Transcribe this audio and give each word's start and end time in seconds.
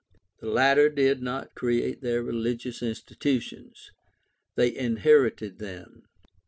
The 0.39 0.47
latter 0.47 0.89
did 0.89 1.21
not 1.21 1.53
create 1.53 2.01
their 2.01 2.23
religious 2.23 2.81
institutions; 2.81 3.91
they 4.55 4.75
inherited 4.75 5.59
them. 5.59 6.05